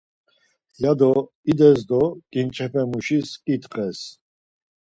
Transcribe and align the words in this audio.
ya 0.81 0.91
do 0.99 1.11
ides 1.51 1.79
do 1.89 2.01
ǩinçepe 2.31 2.81
muşis 2.91 3.29
ǩitxes. 3.45 3.99